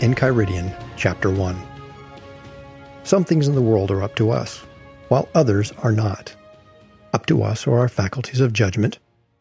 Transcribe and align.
Enchiridion, 0.00 0.76
Chapter 0.98 1.30
1. 1.30 1.56
Some 3.02 3.24
things 3.24 3.48
in 3.48 3.54
the 3.54 3.62
world 3.62 3.90
are 3.90 4.02
up 4.02 4.14
to 4.16 4.30
us, 4.30 4.58
while 5.08 5.26
others 5.34 5.72
are 5.82 5.92
not. 5.92 6.34
Up 7.14 7.24
to 7.26 7.42
us 7.42 7.66
are 7.66 7.78
our 7.78 7.88
faculties 7.88 8.40
of 8.40 8.52
judgment, 8.52 8.98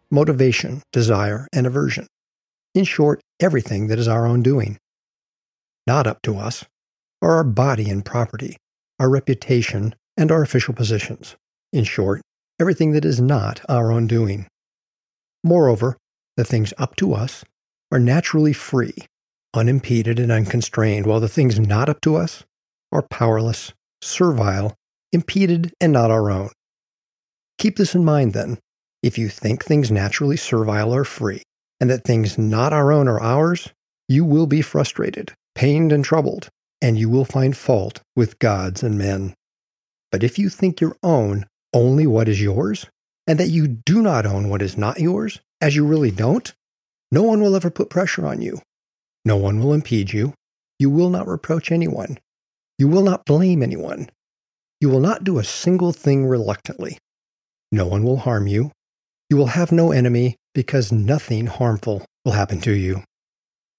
motivation, 0.10 0.82
desire, 0.94 1.46
and 1.52 1.68
aversion. 1.68 2.08
In 2.73 2.86
short, 2.86 3.20
everything 3.41 3.88
that 3.88 3.99
is 3.99 4.08
our 4.08 4.26
own 4.26 4.44
doing. 4.44 4.77
Not 5.86 6.08
up 6.08 6.22
to 6.23 6.38
us 6.38 6.63
are 7.22 7.32
our 7.32 7.44
body 7.44 7.90
and 7.90 8.05
property, 8.05 8.55
our 8.98 9.10
reputation, 9.10 9.94
and 10.16 10.32
our 10.32 10.41
official 10.41 10.74
positions. 10.74 11.35
In 11.74 11.84
short, 11.84 12.22
everything 12.62 12.94
that 12.94 13.04
is 13.04 13.20
not 13.20 13.60
our 13.68 13.91
own 13.91 14.08
doing. 14.08 14.48
Moreover, 15.44 15.98
the 16.38 16.46
things 16.46 16.74
up 16.77 16.96
to 16.96 17.13
us 17.13 17.44
are 17.91 17.99
naturally 17.99 18.54
free, 18.54 18.94
unimpeded, 19.55 20.20
and 20.20 20.31
unconstrained, 20.31 21.05
while 21.05 21.20
the 21.20 21.27
things 21.27 21.59
not 21.59 21.89
up 21.89 22.01
to 22.01 22.15
us 22.15 22.43
are 22.91 23.07
powerless, 23.09 23.73
servile, 24.01 24.75
impeded, 25.11 25.73
and 25.79 25.93
not 25.93 26.11
our 26.11 26.29
own. 26.29 26.49
Keep 27.57 27.77
this 27.77 27.95
in 27.95 28.03
mind 28.03 28.33
then. 28.33 28.57
If 29.01 29.17
you 29.17 29.29
think 29.29 29.63
things 29.63 29.91
naturally 29.91 30.37
servile 30.37 30.93
are 30.93 31.03
free, 31.03 31.43
and 31.79 31.89
that 31.89 32.03
things 32.03 32.37
not 32.37 32.73
our 32.73 32.91
own 32.91 33.07
are 33.07 33.21
ours, 33.21 33.70
you 34.07 34.26
will 34.26 34.48
be 34.48 34.61
frustrated, 34.61 35.33
pained, 35.53 35.91
and 35.91 36.03
troubled, 36.03 36.49
and 36.81 36.98
you 36.98 37.09
will 37.09 37.26
find 37.26 37.55
fault 37.55 38.01
with 38.15 38.39
gods 38.39 38.83
and 38.83 38.98
men. 38.98 39.33
But 40.11 40.23
if 40.23 40.37
you 40.37 40.49
think 40.49 40.81
your 40.81 40.95
own 41.03 41.45
only 41.73 42.07
what 42.07 42.27
is 42.27 42.41
yours, 42.41 42.87
and 43.27 43.39
that 43.39 43.49
you 43.49 43.67
do 43.67 44.01
not 44.01 44.26
own 44.26 44.49
what 44.49 44.61
is 44.61 44.77
not 44.77 44.99
yours, 44.99 45.39
as 45.61 45.76
you 45.76 45.85
really 45.85 46.11
don't, 46.11 46.53
no 47.11 47.23
one 47.23 47.41
will 47.41 47.55
ever 47.55 47.70
put 47.70 47.89
pressure 47.89 48.26
on 48.26 48.41
you. 48.41 48.61
No 49.26 49.35
one 49.35 49.59
will 49.59 49.73
impede 49.73 50.13
you. 50.13 50.34
You 50.79 50.90
will 50.90 51.09
not 51.09 51.27
reproach 51.27 51.71
anyone. 51.71 52.20
You 52.77 52.87
will 52.87 53.01
not 53.01 53.26
blame 53.26 53.63
anyone. 53.63 54.09
You 54.79 54.90
will 54.90 54.99
not 54.99 55.23
do 55.23 55.40
a 55.40 55.43
single 55.43 55.91
thing 55.91 56.27
reluctantly. 56.27 56.99
No 57.71 57.87
one 57.87 58.04
will 58.04 58.17
harm 58.17 58.48
you. 58.48 58.71
You 59.29 59.37
will 59.37 59.48
have 59.48 59.71
no 59.71 59.91
enemy 59.91 60.35
because 60.54 60.91
nothing 60.91 61.48
harmful 61.48 62.05
will 62.23 62.34
happen 62.34 62.62
to 62.62 62.71
you. 62.71 63.04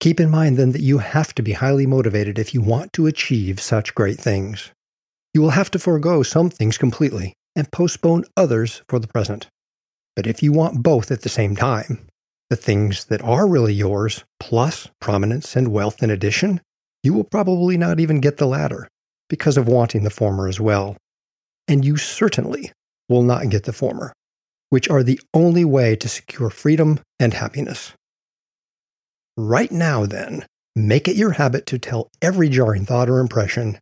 Keep 0.01 0.21
in 0.21 0.31
mind 0.31 0.57
then 0.57 0.73
that 0.73 0.83
you 0.83 0.99
have 0.99 1.35
to 1.35 1.43
be 1.43 1.53
highly 1.53 1.87
motivated 1.87 2.39
if 2.39 2.53
you 2.53 2.61
want 2.61 2.93
to 2.95 3.07
achieve 3.07 3.61
such 3.61 3.95
great 3.95 4.19
things. 4.19 4.71
You 5.33 5.43
will 5.43 5.51
have 5.51 5.71
to 5.73 5.79
forego 5.79 6.23
some 6.23 6.51
things 6.51 6.77
completely 6.77 7.35
and 7.55 7.71
postpone 7.71 8.25
others 8.37 8.83
for 8.89 8.99
the 8.99 9.07
present. 9.07 9.49
But 10.15 10.27
if 10.27 10.43
you 10.43 10.53
want 10.53 10.83
both 10.83 11.11
at 11.11 11.23
the 11.23 11.29
same 11.29 11.57
time, 11.57 12.07
the 12.51 12.57
things 12.57 13.07
that 13.07 13.23
are 13.23 13.47
really 13.47 13.75
yours, 13.75 14.25
plus 14.39 14.89
prominence 15.01 15.57
and 15.57 15.69
wealth 15.69 16.03
in 16.03 16.11
addition, 16.11 16.61
you 17.03 17.13
will 17.13 17.25
probably 17.25 17.77
not 17.77 18.01
even 18.01 18.21
get 18.21 18.37
the 18.37 18.47
latter 18.47 18.89
because 19.29 19.57
of 19.57 19.69
wanting 19.69 20.05
the 20.05 20.11
former 20.11 20.49
as 20.49 20.61
well. 20.61 20.97
And 21.69 21.85
you 21.85 21.97
certainly 21.97 22.73
will 23.09 23.23
not 23.23 23.49
get 23.49 23.65
the 23.65 23.73
former, 23.73 24.13
which 24.71 24.89
are 24.89 25.03
the 25.03 25.21
only 25.35 25.65
way 25.65 25.97
to 25.97 26.09
secure 26.09 26.51
freedom 26.51 27.01
and 27.19 27.35
happiness. 27.35 27.93
Right 29.37 29.73
now, 29.73 30.07
then, 30.07 30.47
make 30.75 31.09
it 31.09 31.17
your 31.17 31.33
habit 31.33 31.67
to 31.67 31.79
tell 31.79 32.11
every 32.23 32.49
jarring 32.49 32.87
thought 32.87 33.09
or 33.09 33.19
impression 33.19 33.79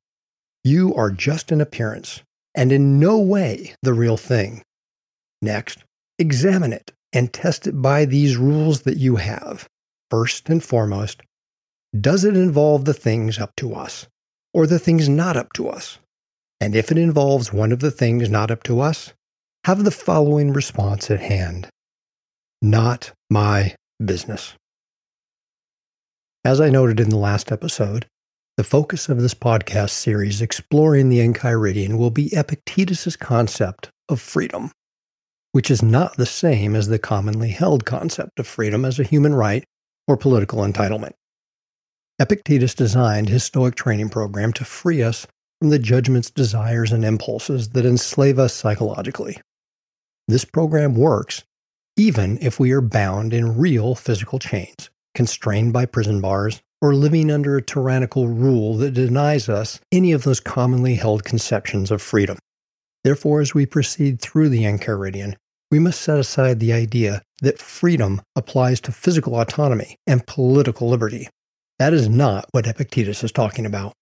you 0.67 0.95
are 0.95 1.11
just 1.11 1.53
an 1.53 1.61
appearance 1.61 2.23
and 2.55 2.73
in 2.73 2.99
no 2.99 3.19
way 3.19 3.75
the 3.83 3.93
real 3.93 4.17
thing. 4.17 4.63
Next, 5.43 5.85
examine 6.19 6.73
it 6.73 6.93
and 7.15 7.33
test 7.33 7.67
it 7.67 7.81
by 7.81 8.05
these 8.05 8.37
rules 8.37 8.83
that 8.83 8.99
you 8.99 9.17
have. 9.17 9.69
First 10.11 10.51
and 10.51 10.63
foremost, 10.63 11.23
does 11.99 12.25
it 12.25 12.37
involve 12.37 12.85
the 12.85 12.95
things 12.95 13.39
up 13.39 13.55
to 13.57 13.75
us 13.75 14.09
or 14.53 14.67
the 14.67 14.79
things 14.79 15.09
not 15.09 15.37
up 15.37 15.53
to 15.55 15.69
us? 15.69 15.99
And 16.61 16.75
if 16.75 16.91
it 16.91 16.99
involves 16.99 17.53
one 17.53 17.73
of 17.73 17.81
the 17.81 17.91
things 17.91 18.29
not 18.29 18.51
up 18.51 18.63
to 18.65 18.81
us, 18.81 19.13
have 19.65 19.85
the 19.85 19.91
following 19.91 20.53
response 20.53 21.11
at 21.11 21.21
hand 21.21 21.69
Not 22.61 23.13
my 23.31 23.75
business. 24.05 24.55
As 26.45 26.61
I 26.61 26.69
noted 26.69 27.01
in 27.01 27.09
the 27.09 27.17
last 27.17 27.51
episode, 27.51 28.07
the 28.57 28.65
focus 28.65 29.09
of 29.09 29.21
this 29.21 29.35
podcast 29.35 29.91
series 29.91 30.43
exploring 30.43 31.09
the 31.09 31.19
Enchiridion 31.19 31.97
will 31.97 32.11
be 32.11 32.35
Epictetus's 32.37 33.17
concept 33.17 33.91
of 34.09 34.21
freedom, 34.21 34.71
which 35.55 35.71
is 35.71 35.85
not 35.85 36.17
the 36.17 36.27
same 36.27 36.75
as 36.75 36.89
the 36.89 36.99
commonly 36.99 37.51
held 37.51 37.85
concept 37.85 38.41
of 38.41 38.47
freedom 38.47 38.85
as 38.85 38.99
a 38.99 39.05
human 39.05 39.33
right 39.33 39.63
or 40.09 40.17
political 40.17 40.63
entitlement. 40.63 41.13
Epictetus 42.19 42.75
designed 42.75 43.29
his 43.29 43.45
Stoic 43.45 43.77
training 43.77 44.09
program 44.09 44.53
to 44.53 44.65
free 44.65 45.01
us 45.01 45.29
from 45.61 45.71
the 45.71 45.79
judgments, 45.79 46.29
desires, 46.29 46.91
and 46.91 47.05
impulses 47.05 47.69
that 47.69 47.87
enslave 47.87 48.37
us 48.37 48.53
psychologically. 48.53 49.39
This 50.27 50.45
program 50.45 50.97
works 50.97 51.45
even 51.97 52.37
if 52.41 52.59
we 52.59 52.73
are 52.73 52.81
bound 52.81 53.33
in 53.33 53.57
real 53.57 53.95
physical 53.95 54.41
chains, 54.41 54.91
constrained 55.15 55.73
by 55.73 55.87
prison 55.87 56.21
bars, 56.21 56.61
or 56.83 56.97
living 56.97 57.31
under 57.31 57.57
a 57.57 57.63
tyrannical 57.63 58.27
rule 58.27 58.77
that 58.77 58.95
denies 58.95 59.49
us 59.49 59.79
any 59.93 60.11
of 60.11 60.25
those 60.25 60.41
commonly 60.41 60.97
held 60.97 61.23
conceptions 61.23 61.93
of 61.93 62.03
freedom. 62.03 62.37
Therefore, 63.05 63.41
as 63.41 63.55
we 63.55 63.67
proceed 63.67 64.21
through 64.21 64.49
the 64.49 64.65
Enchiridion, 64.65 65.37
we 65.75 65.81
must 65.81 66.03
set 66.03 66.21
aside 66.21 66.61
the 66.61 66.73
idea 66.73 67.21
that 67.43 67.59
freedom 67.59 68.23
applies 68.37 68.81
to 68.81 68.93
physical 68.93 69.41
autonomy 69.41 69.97
and 70.07 70.25
political 70.25 70.89
liberty. 70.89 71.29
That 71.81 71.93
is 71.93 72.09
not 72.09 72.47
what 72.53 72.69
Epictetus 72.69 73.25
is 73.25 73.33
talking 73.33 73.67
about. 73.67 73.93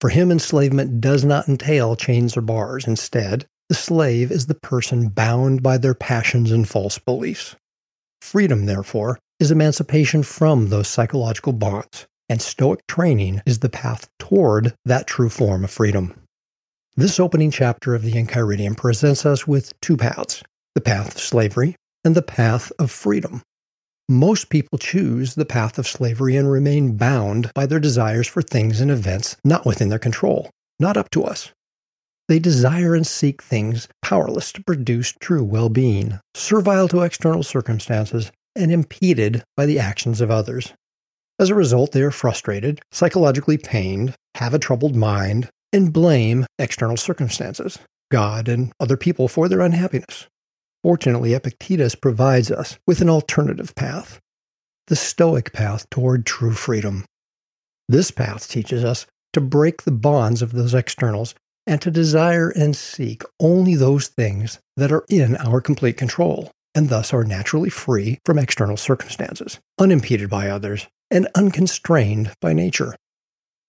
For 0.00 0.10
him, 0.10 0.32
enslavement 0.32 1.00
does 1.00 1.24
not 1.24 1.48
entail 1.48 1.94
chains 1.94 2.36
or 2.36 2.40
bars. 2.40 2.88
Instead, 2.88 3.46
the 3.68 3.76
slave 3.76 4.32
is 4.32 4.46
the 4.46 4.56
person 4.56 5.10
bound 5.10 5.62
by 5.62 5.78
their 5.78 5.94
passions 5.94 6.50
and 6.50 6.68
false 6.68 6.98
beliefs. 6.98 7.54
Freedom, 8.20 8.66
therefore, 8.66 9.20
is 9.38 9.52
emancipation 9.52 10.24
from 10.24 10.70
those 10.70 10.88
psychological 10.88 11.52
bonds 11.52 12.08
and 12.28 12.42
Stoic 12.42 12.84
training 12.88 13.42
is 13.46 13.60
the 13.60 13.68
path 13.68 14.08
toward 14.18 14.74
that 14.86 15.06
true 15.06 15.28
form 15.28 15.62
of 15.62 15.70
freedom. 15.70 16.20
This 16.96 17.20
opening 17.20 17.52
chapter 17.52 17.94
of 17.94 18.02
the 18.02 18.14
Enchiridion 18.14 18.76
presents 18.76 19.24
us 19.24 19.46
with 19.46 19.72
two 19.80 19.96
paths 19.96 20.42
the 20.74 20.80
path 20.80 21.14
of 21.14 21.20
slavery 21.20 21.76
and 22.04 22.14
the 22.14 22.22
path 22.22 22.72
of 22.78 22.90
freedom. 22.90 23.42
Most 24.08 24.50
people 24.50 24.78
choose 24.78 25.34
the 25.34 25.44
path 25.44 25.78
of 25.78 25.86
slavery 25.86 26.36
and 26.36 26.50
remain 26.50 26.96
bound 26.96 27.50
by 27.54 27.66
their 27.66 27.80
desires 27.80 28.26
for 28.26 28.42
things 28.42 28.80
and 28.80 28.90
events 28.90 29.36
not 29.44 29.64
within 29.64 29.88
their 29.88 29.98
control, 29.98 30.50
not 30.78 30.96
up 30.96 31.10
to 31.10 31.24
us. 31.24 31.52
They 32.28 32.38
desire 32.38 32.94
and 32.94 33.06
seek 33.06 33.42
things 33.42 33.88
powerless 34.00 34.52
to 34.52 34.64
produce 34.64 35.12
true 35.20 35.44
well 35.44 35.68
being, 35.68 36.18
servile 36.34 36.88
to 36.88 37.02
external 37.02 37.42
circumstances, 37.42 38.30
and 38.54 38.70
impeded 38.70 39.42
by 39.56 39.66
the 39.66 39.78
actions 39.78 40.20
of 40.20 40.30
others. 40.30 40.72
As 41.38 41.50
a 41.50 41.54
result, 41.54 41.92
they 41.92 42.02
are 42.02 42.10
frustrated, 42.10 42.80
psychologically 42.92 43.58
pained, 43.58 44.14
have 44.36 44.54
a 44.54 44.58
troubled 44.58 44.94
mind, 44.94 45.48
and 45.72 45.92
blame 45.92 46.46
external 46.58 46.96
circumstances, 46.96 47.78
God, 48.10 48.48
and 48.48 48.72
other 48.78 48.96
people 48.96 49.28
for 49.28 49.48
their 49.48 49.60
unhappiness. 49.60 50.26
Fortunately, 50.82 51.34
Epictetus 51.34 51.94
provides 51.94 52.50
us 52.50 52.78
with 52.86 53.00
an 53.00 53.08
alternative 53.08 53.74
path 53.74 54.20
the 54.88 54.96
Stoic 54.96 55.52
path 55.52 55.88
toward 55.90 56.26
true 56.26 56.52
freedom. 56.52 57.04
This 57.88 58.10
path 58.10 58.48
teaches 58.48 58.84
us 58.84 59.06
to 59.32 59.40
break 59.40 59.82
the 59.82 59.92
bonds 59.92 60.42
of 60.42 60.52
those 60.52 60.74
externals 60.74 61.34
and 61.66 61.80
to 61.80 61.90
desire 61.90 62.50
and 62.50 62.76
seek 62.76 63.22
only 63.38 63.76
those 63.76 64.08
things 64.08 64.58
that 64.76 64.92
are 64.92 65.04
in 65.08 65.36
our 65.36 65.60
complete 65.60 65.96
control, 65.96 66.50
and 66.74 66.88
thus 66.88 67.12
are 67.12 67.24
naturally 67.24 67.70
free 67.70 68.18
from 68.24 68.38
external 68.38 68.76
circumstances, 68.76 69.60
unimpeded 69.78 70.28
by 70.28 70.50
others, 70.50 70.88
and 71.10 71.28
unconstrained 71.36 72.32
by 72.40 72.52
nature. 72.52 72.96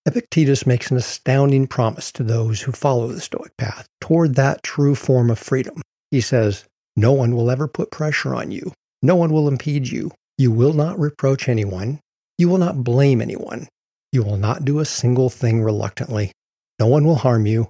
Epictetus 0.06 0.66
makes 0.66 0.92
an 0.92 0.98
astounding 0.98 1.68
promise 1.68 2.12
to 2.12 2.24
those 2.24 2.62
who 2.62 2.72
follow 2.72 3.08
the 3.08 3.22
Stoic 3.22 3.56
path 3.58 3.88
toward 4.02 4.36
that 4.36 4.64
true 4.64 4.96
form 4.96 5.30
of 5.30 5.40
freedom. 5.40 5.82
He 6.12 6.20
says, 6.20 6.66
No 6.96 7.12
one 7.14 7.36
will 7.36 7.50
ever 7.50 7.68
put 7.68 7.92
pressure 7.92 8.36
on 8.36 8.52
you. 8.52 8.72
No 9.02 9.16
one 9.16 9.32
will 9.32 9.48
impede 9.48 9.90
you. 9.90 10.12
You 10.38 10.52
will 10.52 10.74
not 10.74 11.00
reproach 11.00 11.50
anyone. 11.50 12.00
You 12.38 12.50
will 12.50 12.58
not 12.58 12.84
blame 12.84 13.22
anyone. 13.22 13.68
You 14.12 14.24
will 14.24 14.38
not 14.38 14.66
do 14.66 14.80
a 14.80 14.86
single 14.86 15.30
thing 15.30 15.62
reluctantly. 15.62 16.32
No 16.80 16.88
one 16.88 17.06
will 17.06 17.16
harm 17.16 17.46
you. 17.46 17.70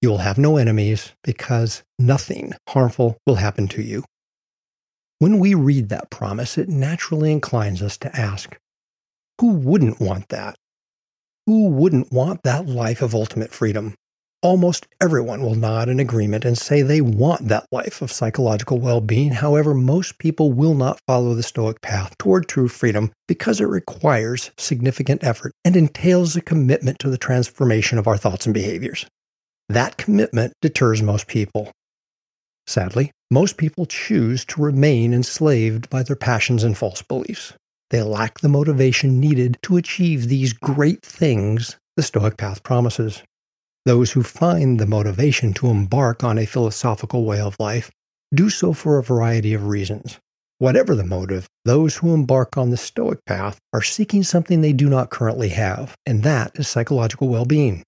You 0.00 0.10
will 0.10 0.18
have 0.18 0.38
no 0.38 0.56
enemies 0.56 1.12
because 1.22 1.82
nothing 1.98 2.52
harmful 2.68 3.18
will 3.26 3.34
happen 3.36 3.68
to 3.68 3.82
you. 3.82 4.04
When 5.18 5.38
we 5.38 5.54
read 5.54 5.90
that 5.90 6.10
promise, 6.10 6.56
it 6.56 6.68
naturally 6.68 7.30
inclines 7.30 7.82
us 7.82 7.98
to 7.98 8.16
ask, 8.18 8.56
who 9.40 9.52
wouldn't 9.52 10.00
want 10.00 10.28
that? 10.28 10.56
Who 11.46 11.68
wouldn't 11.68 12.12
want 12.12 12.42
that 12.44 12.66
life 12.66 13.02
of 13.02 13.14
ultimate 13.14 13.50
freedom? 13.50 13.94
Almost 14.42 14.86
everyone 15.02 15.42
will 15.42 15.54
nod 15.54 15.90
in 15.90 16.00
agreement 16.00 16.46
and 16.46 16.56
say 16.56 16.80
they 16.80 17.02
want 17.02 17.48
that 17.48 17.66
life 17.70 18.00
of 18.00 18.10
psychological 18.10 18.78
well 18.78 19.02
being. 19.02 19.32
However, 19.32 19.74
most 19.74 20.18
people 20.18 20.50
will 20.50 20.74
not 20.74 20.98
follow 21.06 21.34
the 21.34 21.42
Stoic 21.42 21.82
path 21.82 22.16
toward 22.16 22.48
true 22.48 22.68
freedom 22.68 23.12
because 23.28 23.60
it 23.60 23.66
requires 23.66 24.50
significant 24.56 25.22
effort 25.22 25.52
and 25.62 25.76
entails 25.76 26.36
a 26.36 26.40
commitment 26.40 26.98
to 27.00 27.10
the 27.10 27.18
transformation 27.18 27.98
of 27.98 28.08
our 28.08 28.16
thoughts 28.16 28.46
and 28.46 28.54
behaviors. 28.54 29.04
That 29.68 29.98
commitment 29.98 30.54
deters 30.62 31.02
most 31.02 31.26
people. 31.26 31.70
Sadly, 32.66 33.10
most 33.30 33.58
people 33.58 33.84
choose 33.84 34.46
to 34.46 34.62
remain 34.62 35.12
enslaved 35.12 35.90
by 35.90 36.02
their 36.02 36.16
passions 36.16 36.64
and 36.64 36.78
false 36.78 37.02
beliefs. 37.02 37.52
They 37.90 38.02
lack 38.02 38.40
the 38.40 38.48
motivation 38.48 39.20
needed 39.20 39.58
to 39.64 39.76
achieve 39.76 40.28
these 40.28 40.54
great 40.54 41.02
things 41.02 41.76
the 41.96 42.02
Stoic 42.02 42.38
path 42.38 42.62
promises. 42.62 43.22
Those 43.86 44.12
who 44.12 44.22
find 44.22 44.78
the 44.78 44.86
motivation 44.86 45.54
to 45.54 45.68
embark 45.68 46.22
on 46.22 46.38
a 46.38 46.46
philosophical 46.46 47.24
way 47.24 47.40
of 47.40 47.56
life 47.58 47.90
do 48.34 48.50
so 48.50 48.72
for 48.72 48.98
a 48.98 49.02
variety 49.02 49.54
of 49.54 49.66
reasons. 49.66 50.18
Whatever 50.58 50.94
the 50.94 51.04
motive, 51.04 51.48
those 51.64 51.96
who 51.96 52.12
embark 52.12 52.58
on 52.58 52.68
the 52.68 52.76
Stoic 52.76 53.24
path 53.24 53.58
are 53.72 53.82
seeking 53.82 54.22
something 54.22 54.60
they 54.60 54.74
do 54.74 54.90
not 54.90 55.08
currently 55.08 55.48
have, 55.50 55.94
and 56.04 56.22
that 56.22 56.52
is 56.54 56.68
psychological 56.68 57.28
well 57.28 57.46
being. 57.46 57.82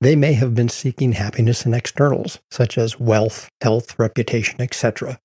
They 0.00 0.14
may 0.14 0.34
have 0.34 0.54
been 0.54 0.68
seeking 0.68 1.12
happiness 1.12 1.66
in 1.66 1.74
externals, 1.74 2.38
such 2.50 2.78
as 2.78 3.00
wealth, 3.00 3.48
health, 3.62 3.98
reputation, 3.98 4.60
etc., 4.60 5.18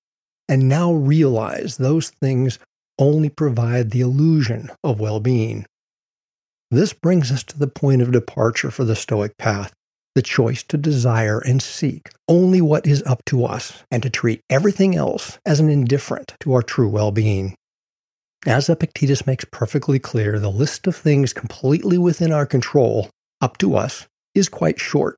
and 0.49 0.67
now 0.67 0.91
realize 0.91 1.77
those 1.77 2.09
things 2.21 2.57
only 2.97 3.29
provide 3.29 3.91
the 3.91 4.01
illusion 4.01 4.69
of 4.83 4.99
well 4.99 5.19
being. 5.19 5.65
This 6.71 6.93
brings 6.93 7.33
us 7.33 7.43
to 7.43 7.59
the 7.59 7.67
point 7.67 8.01
of 8.01 8.13
departure 8.13 8.71
for 8.71 8.85
the 8.85 8.95
Stoic 8.95 9.37
path 9.37 9.73
the 10.15 10.21
choice 10.21 10.63
to 10.63 10.77
desire 10.77 11.39
and 11.39 11.61
seek 11.61 12.09
only 12.27 12.61
what 12.61 12.85
is 12.85 13.03
up 13.03 13.23
to 13.25 13.45
us 13.45 13.83
and 13.91 14.03
to 14.03 14.09
treat 14.09 14.41
everything 14.49 14.95
else 14.95 15.37
as 15.45 15.59
an 15.59 15.69
indifferent 15.69 16.33
to 16.41 16.53
our 16.53 16.61
true 16.61 16.89
well 16.89 17.11
being. 17.11 17.55
As 18.45 18.69
Epictetus 18.69 19.27
makes 19.27 19.45
perfectly 19.45 19.99
clear, 19.99 20.39
the 20.39 20.49
list 20.49 20.87
of 20.87 20.95
things 20.95 21.31
completely 21.31 21.97
within 21.97 22.31
our 22.31 22.45
control, 22.45 23.09
up 23.39 23.57
to 23.59 23.75
us, 23.75 24.07
is 24.33 24.49
quite 24.49 24.79
short. 24.79 25.15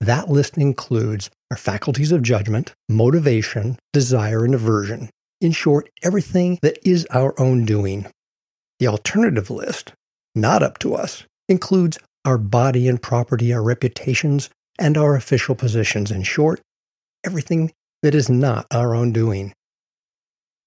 That 0.00 0.28
list 0.28 0.58
includes 0.58 1.30
our 1.50 1.56
faculties 1.56 2.12
of 2.12 2.22
judgment, 2.22 2.74
motivation, 2.88 3.78
desire, 3.92 4.44
and 4.44 4.54
aversion. 4.54 5.10
In 5.40 5.52
short, 5.52 5.88
everything 6.02 6.58
that 6.62 6.78
is 6.86 7.06
our 7.10 7.38
own 7.40 7.64
doing. 7.64 8.06
The 8.80 8.88
alternative 8.88 9.50
list 9.50 9.92
not 10.36 10.62
up 10.62 10.78
to 10.78 10.94
us, 10.94 11.24
includes 11.48 11.98
our 12.24 12.38
body 12.38 12.88
and 12.88 13.00
property, 13.00 13.52
our 13.52 13.62
reputations, 13.62 14.50
and 14.78 14.96
our 14.96 15.16
official 15.16 15.54
positions. 15.54 16.10
In 16.10 16.22
short, 16.22 16.60
everything 17.24 17.72
that 18.02 18.14
is 18.14 18.28
not 18.28 18.66
our 18.70 18.94
own 18.94 19.12
doing. 19.12 19.52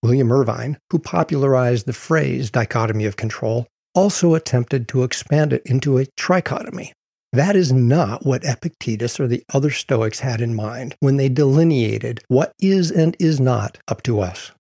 William 0.02 0.32
Irvine, 0.32 0.78
who 0.92 1.00
popularized 1.00 1.86
the 1.86 1.94
phrase 1.94 2.50
dichotomy 2.50 3.06
of 3.06 3.18
control, 3.18 3.68
also 3.94 4.34
attempted 4.34 4.88
to 4.88 5.04
expand 5.04 5.54
it 5.54 5.62
into 5.66 5.98
a 5.98 6.06
trichotomy. 6.18 6.92
That 7.34 7.56
is 7.56 7.72
not 7.72 8.26
what 8.26 8.44
Epictetus 8.44 9.20
or 9.20 9.28
the 9.28 9.44
other 9.54 9.70
Stoics 9.70 10.20
had 10.20 10.42
in 10.42 10.56
mind 10.56 10.96
when 11.00 11.18
they 11.18 11.30
delineated 11.30 12.24
what 12.28 12.54
is 12.60 12.90
and 12.90 13.16
is 13.20 13.40
not 13.40 13.78
up 13.88 14.02
to 14.04 14.22
us. 14.22 14.52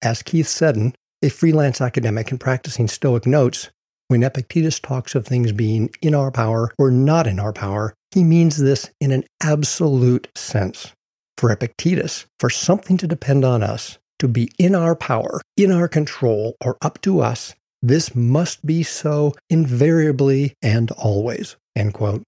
As 0.00 0.22
Keith 0.22 0.48
Seddon, 0.48 0.94
a 1.22 1.28
freelance 1.28 1.80
academic 1.80 2.30
and 2.30 2.40
practicing 2.40 2.88
Stoic, 2.88 3.26
notes, 3.26 3.68
when 4.08 4.22
Epictetus 4.22 4.80
talks 4.80 5.14
of 5.14 5.26
things 5.26 5.52
being 5.52 5.90
in 6.00 6.14
our 6.14 6.30
power 6.30 6.72
or 6.78 6.90
not 6.90 7.26
in 7.26 7.38
our 7.38 7.52
power, 7.52 7.94
he 8.10 8.24
means 8.24 8.56
this 8.56 8.90
in 9.00 9.12
an 9.12 9.24
absolute 9.42 10.28
sense. 10.34 10.92
For 11.36 11.52
Epictetus, 11.52 12.26
for 12.40 12.50
something 12.50 12.96
to 12.96 13.06
depend 13.06 13.44
on 13.44 13.62
us, 13.62 13.98
to 14.18 14.26
be 14.26 14.50
in 14.58 14.74
our 14.74 14.96
power, 14.96 15.40
in 15.56 15.70
our 15.70 15.86
control, 15.86 16.56
or 16.64 16.76
up 16.82 17.00
to 17.02 17.20
us, 17.20 17.54
this 17.82 18.14
must 18.14 18.66
be 18.66 18.82
so 18.82 19.34
invariably 19.50 20.54
and 20.62 20.90
always. 20.92 21.56
End 21.76 21.94
quote. 21.94 22.22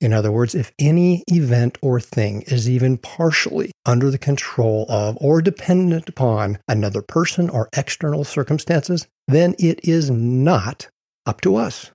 In 0.00 0.12
other 0.12 0.32
words, 0.32 0.54
if 0.54 0.72
any 0.78 1.22
event 1.30 1.78
or 1.82 2.00
thing 2.00 2.42
is 2.42 2.68
even 2.68 2.98
partially 2.98 3.70
under 3.86 4.10
the 4.10 4.18
control 4.18 4.84
of 4.88 5.16
or 5.20 5.40
dependent 5.40 6.08
upon 6.08 6.58
another 6.68 7.00
person 7.00 7.48
or 7.48 7.68
external 7.76 8.24
circumstances, 8.24 9.06
then 9.28 9.54
it 9.58 9.80
is 9.88 10.10
not 10.10 10.88
up 11.24 11.40
to 11.40 11.56
us. 11.56 11.90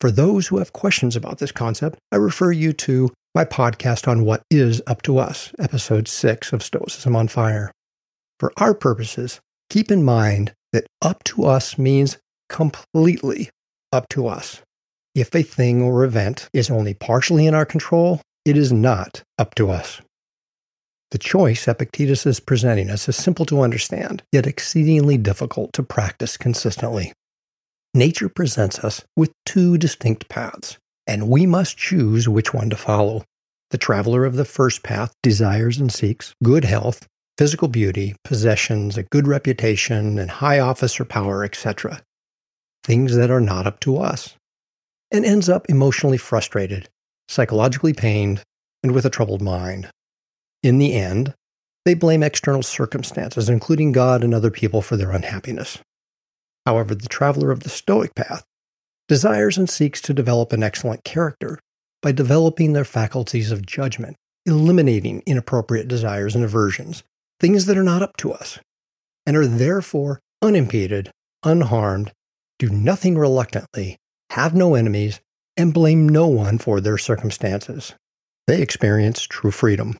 For 0.00 0.10
those 0.10 0.46
who 0.46 0.58
have 0.58 0.72
questions 0.72 1.16
about 1.16 1.38
this 1.38 1.52
concept, 1.52 1.98
I 2.12 2.16
refer 2.16 2.52
you 2.52 2.72
to 2.74 3.10
my 3.34 3.44
podcast 3.44 4.08
on 4.08 4.24
what 4.24 4.42
is 4.50 4.80
up 4.86 5.02
to 5.02 5.18
us, 5.18 5.52
episode 5.58 6.08
6 6.08 6.52
of 6.52 6.62
Stoicism 6.62 7.14
on 7.14 7.28
Fire. 7.28 7.70
For 8.40 8.52
our 8.56 8.74
purposes, 8.74 9.40
keep 9.70 9.90
in 9.90 10.04
mind 10.04 10.52
that 10.72 10.86
up 11.02 11.24
to 11.24 11.44
us 11.44 11.78
means 11.78 12.18
completely 12.48 13.50
up 13.92 14.08
to 14.10 14.28
us. 14.28 14.62
If 15.14 15.34
a 15.34 15.42
thing 15.42 15.82
or 15.82 16.04
event 16.04 16.48
is 16.52 16.70
only 16.70 16.94
partially 16.94 17.46
in 17.46 17.54
our 17.54 17.66
control, 17.66 18.20
it 18.44 18.56
is 18.56 18.72
not 18.72 19.22
up 19.38 19.54
to 19.56 19.70
us. 19.70 20.00
The 21.10 21.18
choice 21.18 21.66
Epictetus 21.66 22.26
is 22.26 22.38
presenting 22.38 22.90
us 22.90 23.08
is 23.08 23.16
simple 23.16 23.46
to 23.46 23.62
understand, 23.62 24.22
yet 24.30 24.46
exceedingly 24.46 25.16
difficult 25.16 25.72
to 25.72 25.82
practice 25.82 26.36
consistently. 26.36 27.12
Nature 27.94 28.28
presents 28.28 28.80
us 28.80 29.02
with 29.16 29.32
two 29.46 29.78
distinct 29.78 30.28
paths, 30.28 30.76
and 31.06 31.30
we 31.30 31.46
must 31.46 31.78
choose 31.78 32.28
which 32.28 32.52
one 32.52 32.68
to 32.68 32.76
follow. 32.76 33.24
The 33.70 33.78
traveler 33.78 34.26
of 34.26 34.36
the 34.36 34.44
first 34.44 34.82
path 34.82 35.14
desires 35.22 35.78
and 35.78 35.90
seeks 35.90 36.34
good 36.44 36.64
health, 36.64 37.06
physical 37.38 37.68
beauty, 37.68 38.14
possessions, 38.22 38.98
a 38.98 39.02
good 39.04 39.26
reputation, 39.26 40.18
and 40.18 40.30
high 40.30 40.58
office 40.58 41.00
or 41.00 41.06
power, 41.06 41.42
etc. 41.42 42.02
Things 42.84 43.16
that 43.16 43.30
are 43.30 43.40
not 43.40 43.66
up 43.66 43.80
to 43.80 43.96
us 43.96 44.34
and 45.10 45.24
ends 45.24 45.48
up 45.48 45.64
emotionally 45.70 46.18
frustrated, 46.18 46.90
psychologically 47.28 47.94
pained, 47.94 48.42
and 48.82 48.92
with 48.92 49.06
a 49.06 49.10
troubled 49.10 49.40
mind. 49.40 49.88
In 50.62 50.78
the 50.78 50.94
end, 50.94 51.34
they 51.84 51.94
blame 51.94 52.22
external 52.22 52.62
circumstances, 52.62 53.48
including 53.48 53.92
God 53.92 54.22
and 54.22 54.34
other 54.34 54.50
people, 54.50 54.82
for 54.82 54.96
their 54.96 55.12
unhappiness. 55.12 55.78
However, 56.66 56.94
the 56.94 57.08
traveler 57.08 57.50
of 57.50 57.60
the 57.60 57.68
Stoic 57.68 58.14
path 58.14 58.44
desires 59.08 59.56
and 59.56 59.70
seeks 59.70 60.00
to 60.02 60.12
develop 60.12 60.52
an 60.52 60.62
excellent 60.62 61.02
character 61.04 61.58
by 62.02 62.12
developing 62.12 62.72
their 62.72 62.84
faculties 62.84 63.50
of 63.50 63.64
judgment, 63.64 64.16
eliminating 64.44 65.22
inappropriate 65.24 65.88
desires 65.88 66.34
and 66.34 66.44
aversions, 66.44 67.02
things 67.40 67.66
that 67.66 67.78
are 67.78 67.82
not 67.82 68.02
up 68.02 68.16
to 68.18 68.32
us, 68.32 68.58
and 69.26 69.36
are 69.36 69.46
therefore 69.46 70.20
unimpeded, 70.42 71.10
unharmed, 71.42 72.12
do 72.58 72.68
nothing 72.68 73.16
reluctantly, 73.16 73.96
have 74.30 74.54
no 74.54 74.74
enemies, 74.74 75.20
and 75.56 75.74
blame 75.74 76.08
no 76.08 76.26
one 76.26 76.58
for 76.58 76.80
their 76.80 76.98
circumstances. 76.98 77.94
They 78.46 78.60
experience 78.60 79.22
true 79.22 79.50
freedom. 79.50 79.96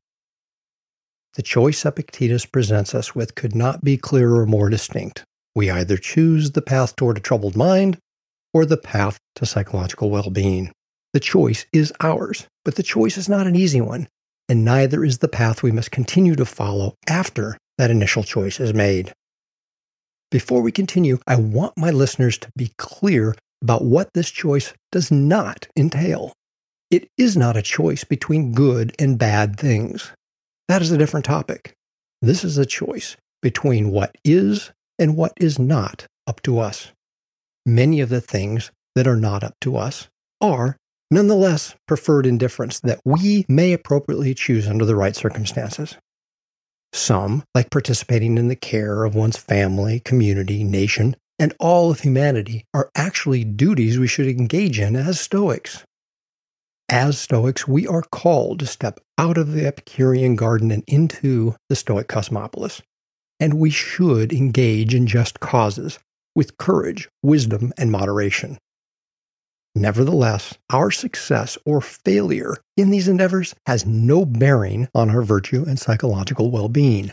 The 1.38 1.45
choice 1.45 1.87
Epictetus 1.87 2.47
presents 2.47 2.97
us 2.97 3.14
with 3.14 3.37
could 3.37 3.54
not 3.54 3.85
be 3.85 3.97
clearer 3.97 4.40
or 4.40 4.47
more 4.47 4.68
distinct. 4.68 5.23
We 5.54 5.71
either 5.71 5.97
choose 5.97 6.50
the 6.50 6.61
path 6.61 6.97
toward 6.97 7.16
a 7.16 7.21
troubled 7.21 7.54
mind 7.54 7.97
or 8.52 8.66
the 8.66 8.76
path 8.76 9.21
to 9.37 9.47
psychological 9.47 10.11
well 10.11 10.30
being. 10.30 10.73
The 11.12 11.21
choice 11.21 11.64
is 11.73 11.92
ours, 12.00 12.49
but 12.64 12.75
the 12.75 12.83
choice 12.83 13.16
is 13.16 13.28
not 13.28 13.47
an 13.47 13.54
easy 13.54 13.80
one, 13.80 14.09
and 14.49 14.64
neither 14.64 15.04
is 15.04 15.18
the 15.18 15.28
path 15.28 15.62
we 15.62 15.71
must 15.71 15.92
continue 15.92 16.35
to 16.35 16.45
follow 16.45 16.97
after 17.09 17.57
that 17.76 17.92
initial 17.92 18.25
choice 18.25 18.59
is 18.59 18.75
made. 18.75 19.12
Before 20.33 20.61
we 20.61 20.73
continue, 20.73 21.18
I 21.28 21.37
want 21.37 21.75
my 21.76 21.92
listeners 21.92 22.37
to 22.38 22.50
be 22.57 22.73
clear 22.78 23.37
about 23.62 23.85
what 23.85 24.12
this 24.12 24.30
choice 24.30 24.75
does 24.90 25.12
not 25.12 25.68
entail. 25.76 26.33
It 26.90 27.07
is 27.16 27.37
not 27.37 27.57
a 27.57 27.62
choice 27.62 28.02
between 28.02 28.54
good 28.54 28.92
and 28.99 29.16
bad 29.16 29.57
things. 29.57 30.11
That 30.69 30.83
is 30.83 30.91
a 30.91 30.99
different 30.99 31.25
topic. 31.25 31.73
This 32.21 32.45
is 32.45 32.59
a 32.59 32.67
choice 32.67 33.17
between 33.41 33.91
what 33.91 34.15
is 34.25 34.71
and 34.99 35.17
what 35.17 35.33
is 35.39 35.59
not 35.59 36.07
up 36.27 36.43
to 36.43 36.59
us. 36.59 36.93
Many 37.65 38.01
of 38.01 38.11
the 38.11 38.21
things 38.21 38.71
that 38.95 39.07
are 39.07 39.17
not 39.17 39.43
up 39.43 39.55
to 39.63 39.77
us 39.77 40.09
are 40.41 40.77
nonetheless 41.11 41.75
preferred 41.87 42.27
indifferents 42.27 42.81
that 42.81 43.01
we 43.05 43.47
may 43.49 43.73
appropriately 43.73 44.35
choose 44.35 44.69
under 44.69 44.85
the 44.85 44.97
right 44.97 45.17
circumstances. 45.17 45.97
Some, 46.93 47.45
like 47.55 47.71
participating 47.71 48.39
in 48.39 48.49
the 48.49 48.57
care 48.57 49.05
of 49.05 49.15
one's 49.15 49.37
family, 49.37 50.01
community, 50.01 50.65
nation, 50.65 51.17
and 51.39 51.55
all 51.61 51.91
of 51.91 52.01
humanity, 52.01 52.65
are 52.75 52.91
actually 52.95 53.45
duties 53.45 53.99
we 53.99 54.07
should 54.07 54.27
engage 54.27 54.81
in 54.81 54.97
as 54.97 55.21
Stoics. 55.21 55.85
As 56.90 57.18
Stoics, 57.18 57.68
we 57.68 57.87
are 57.87 58.00
called 58.00 58.61
to 58.61 58.66
step 58.66 58.99
out 59.18 59.37
of 59.37 59.52
the 59.52 59.66
Epicurean 59.66 60.37
garden 60.37 60.71
and 60.71 60.83
into 60.87 61.54
the 61.68 61.76
Stoic 61.76 62.09
cosmopolis. 62.09 62.80
And 63.38 63.59
we 63.59 63.68
should 63.68 64.33
engage 64.33 64.95
in 64.95 65.07
just 65.07 65.38
causes 65.38 65.99
with 66.35 66.57
courage, 66.57 67.11
wisdom, 67.23 67.75
and 67.76 67.92
moderation. 67.92 68.57
Nevertheless, 69.75 70.54
our 70.71 70.90
success 70.90 71.59
or 71.66 71.83
failure 71.83 72.57
in 72.78 72.88
these 72.88 73.07
endeavors 73.07 73.54
has 73.66 73.85
no 73.85 74.25
bearing 74.25 74.88
on 74.95 75.11
our 75.11 75.21
virtue 75.21 75.66
and 75.68 75.78
psychological 75.78 76.50
well 76.50 76.71
being. 76.71 77.12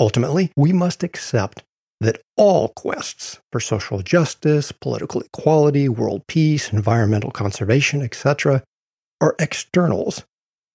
Ultimately, 0.00 0.50
we 0.56 0.72
must 0.72 1.04
accept 1.04 1.62
that 2.00 2.20
all 2.36 2.70
quests 2.70 3.38
for 3.52 3.60
social 3.60 4.02
justice, 4.02 4.72
political 4.72 5.20
equality, 5.20 5.88
world 5.88 6.26
peace, 6.26 6.72
environmental 6.72 7.30
conservation, 7.30 8.02
etc., 8.02 8.64
are 9.20 9.36
externals 9.38 10.24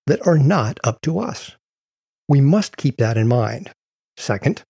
that 0.07 0.25
are 0.25 0.37
not 0.37 0.79
up 0.83 1.01
to 1.01 1.19
us. 1.19 1.51
We 2.27 2.41
must 2.41 2.77
keep 2.77 2.97
that 2.97 3.17
in 3.17 3.27
mind. 3.27 3.71
Second, 4.17 4.63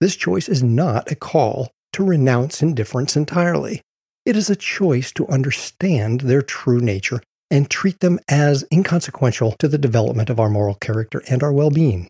this 0.00 0.16
choice 0.16 0.48
is 0.48 0.62
not 0.62 1.10
a 1.10 1.16
call 1.16 1.70
to 1.94 2.04
renounce 2.04 2.62
indifferents 2.62 3.16
entirely. 3.16 3.82
It 4.24 4.36
is 4.36 4.50
a 4.50 4.56
choice 4.56 5.12
to 5.12 5.28
understand 5.28 6.22
their 6.22 6.42
true 6.42 6.80
nature 6.80 7.22
and 7.50 7.70
treat 7.70 8.00
them 8.00 8.18
as 8.28 8.64
inconsequential 8.72 9.52
to 9.58 9.68
the 9.68 9.78
development 9.78 10.30
of 10.30 10.40
our 10.40 10.50
moral 10.50 10.74
character 10.74 11.22
and 11.28 11.42
our 11.42 11.52
well 11.52 11.70
being. 11.70 12.08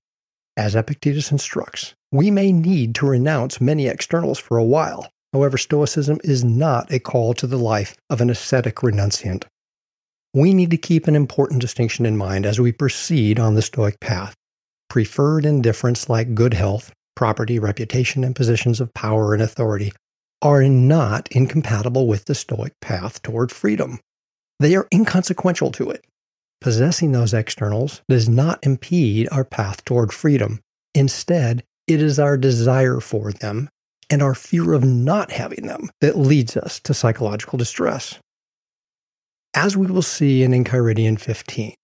As 0.56 0.74
Epictetus 0.74 1.30
instructs, 1.30 1.94
we 2.10 2.30
may 2.30 2.52
need 2.52 2.94
to 2.96 3.06
renounce 3.06 3.60
many 3.60 3.86
externals 3.86 4.38
for 4.38 4.56
a 4.56 4.64
while. 4.64 5.10
However, 5.34 5.58
Stoicism 5.58 6.18
is 6.24 6.42
not 6.42 6.90
a 6.90 6.98
call 6.98 7.34
to 7.34 7.46
the 7.46 7.58
life 7.58 7.94
of 8.08 8.22
an 8.22 8.30
ascetic 8.30 8.76
renunciant 8.76 9.44
we 10.36 10.52
need 10.52 10.70
to 10.70 10.76
keep 10.76 11.08
an 11.08 11.16
important 11.16 11.62
distinction 11.62 12.04
in 12.04 12.14
mind 12.14 12.44
as 12.44 12.60
we 12.60 12.70
proceed 12.70 13.40
on 13.40 13.54
the 13.54 13.62
Stoic 13.62 13.98
path. 14.00 14.34
Preferred 14.90 15.46
indifferents 15.46 16.10
like 16.10 16.34
good 16.34 16.52
health, 16.52 16.92
property, 17.14 17.58
reputation, 17.58 18.22
and 18.22 18.36
positions 18.36 18.78
of 18.78 18.92
power 18.92 19.32
and 19.32 19.42
authority 19.42 19.94
are 20.42 20.62
not 20.64 21.26
incompatible 21.30 22.06
with 22.06 22.26
the 22.26 22.34
Stoic 22.34 22.74
path 22.82 23.22
toward 23.22 23.50
freedom. 23.50 23.98
They 24.60 24.76
are 24.76 24.86
inconsequential 24.92 25.72
to 25.72 25.88
it. 25.88 26.04
Possessing 26.60 27.12
those 27.12 27.32
externals 27.32 28.02
does 28.06 28.28
not 28.28 28.58
impede 28.62 29.30
our 29.32 29.44
path 29.44 29.86
toward 29.86 30.12
freedom. 30.12 30.60
Instead, 30.94 31.64
it 31.86 32.02
is 32.02 32.18
our 32.18 32.36
desire 32.36 33.00
for 33.00 33.32
them 33.32 33.70
and 34.10 34.22
our 34.22 34.34
fear 34.34 34.74
of 34.74 34.84
not 34.84 35.32
having 35.32 35.66
them 35.66 35.88
that 36.02 36.18
leads 36.18 36.58
us 36.58 36.78
to 36.80 36.92
psychological 36.92 37.56
distress 37.56 38.18
as 39.56 39.74
we 39.74 39.86
will 39.86 40.02
see 40.02 40.42
in 40.42 40.52
Enchiridion 40.52 41.18
15. 41.18 41.74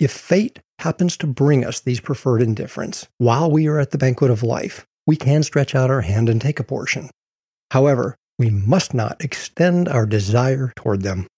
If 0.00 0.10
fate 0.10 0.58
happens 0.80 1.16
to 1.18 1.28
bring 1.28 1.64
us 1.64 1.78
these 1.78 2.00
preferred 2.00 2.42
indifferents 2.42 3.06
while 3.18 3.48
we 3.48 3.68
are 3.68 3.78
at 3.78 3.92
the 3.92 3.98
banquet 3.98 4.32
of 4.32 4.42
life, 4.42 4.84
we 5.06 5.14
can 5.14 5.44
stretch 5.44 5.76
out 5.76 5.90
our 5.90 6.00
hand 6.00 6.28
and 6.28 6.40
take 6.40 6.58
a 6.58 6.64
portion. 6.64 7.08
However, 7.70 8.16
we 8.38 8.50
must 8.50 8.92
not 8.92 9.22
extend 9.22 9.88
our 9.88 10.04
desire 10.04 10.72
toward 10.74 11.02
them. 11.02 11.28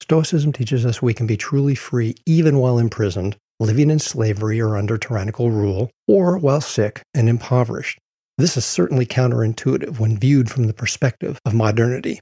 Stoicism 0.00 0.52
teaches 0.52 0.86
us 0.86 1.02
we 1.02 1.12
can 1.12 1.26
be 1.26 1.36
truly 1.36 1.74
free 1.74 2.14
even 2.24 2.58
while 2.58 2.78
imprisoned, 2.78 3.36
living 3.60 3.90
in 3.90 3.98
slavery 3.98 4.60
or 4.60 4.76
under 4.76 4.96
tyrannical 4.96 5.50
rule, 5.50 5.90
or 6.08 6.38
while 6.38 6.62
sick 6.62 7.02
and 7.12 7.28
impoverished. 7.28 7.98
This 8.38 8.56
is 8.56 8.64
certainly 8.64 9.04
counterintuitive 9.04 9.98
when 9.98 10.16
viewed 10.18 10.50
from 10.50 10.66
the 10.66 10.74
perspective 10.74 11.38
of 11.44 11.54
modernity. 11.54 12.20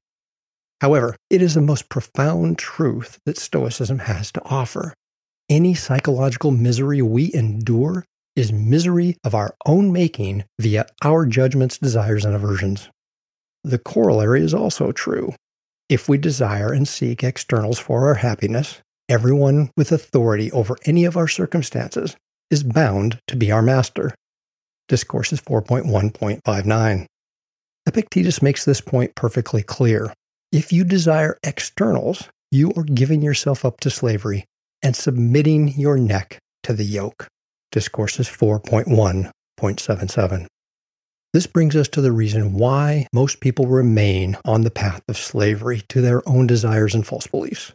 However, 0.85 1.17
it 1.31 1.41
is 1.41 1.55
the 1.55 1.63
most 1.63 1.89
profound 1.89 2.59
truth 2.59 3.19
that 3.25 3.39
Stoicism 3.39 4.01
has 4.01 4.31
to 4.33 4.45
offer. 4.45 4.93
Any 5.49 5.73
psychological 5.73 6.51
misery 6.51 7.01
we 7.01 7.33
endure 7.33 8.05
is 8.37 8.53
misery 8.53 9.17
of 9.25 9.35
our 9.35 9.55
own 9.65 9.95
making 9.95 10.45
via 10.61 10.85
our 11.03 11.25
judgments, 11.25 11.79
desires, 11.79 12.27
and 12.27 12.37
aversions. 12.37 12.91
The 13.63 13.79
corollary 13.79 14.43
is 14.43 14.53
also 14.53 14.93
true. 14.93 15.33
If 15.89 16.07
we 16.07 16.19
desire 16.19 16.71
and 16.71 16.87
seek 16.87 17.25
externals 17.25 17.79
for 17.79 18.07
our 18.07 18.17
happiness, 18.17 18.83
everyone 19.09 19.71
with 19.79 19.91
authority 19.91 20.53
over 20.53 20.77
any 20.85 21.07
of 21.07 21.17
our 21.17 21.29
circumstances 21.29 22.15
is 22.51 22.63
bound 22.63 23.21
to 23.29 23.37
be 23.37 23.51
our 23.51 23.63
master. 23.63 24.15
Discourses 24.89 25.41
4.1.59. 25.41 27.07
Epictetus 27.87 28.43
makes 28.43 28.67
this 28.67 28.83
point 28.83 29.15
perfectly 29.15 29.63
clear. 29.63 30.13
If 30.55 30.73
you 30.73 30.85
desire 30.85 31.37
externals, 31.43 32.29
you 32.53 32.73
are 32.77 32.85
giving 32.85 33.23
yourself 33.23 33.65
up 33.65 33.81
to 33.81 33.91
slavery 33.91 34.45
and 34.85 34.95
submitting 34.95 35.77
your 35.77 35.99
neck 35.99 36.39
to 36.63 36.73
the 36.73 36.85
yoke. 36.85 37.27
Discourses 37.73 38.29
4.1.77. 38.29 40.47
This 41.33 41.49
brings 41.49 41.75
us 41.75 41.89
to 41.89 42.01
the 42.01 42.13
reason 42.13 42.55
why 42.55 43.09
most 43.13 43.41
people 43.41 43.67
remain 43.67 44.37
on 44.45 44.63
the 44.63 44.71
path 44.71 45.03
of 45.09 45.19
slavery 45.19 45.83
to 45.89 46.01
their 46.01 46.23
own 46.29 46.47
desires 46.47 46.95
and 46.95 47.05
false 47.05 47.27
beliefs. 47.27 47.73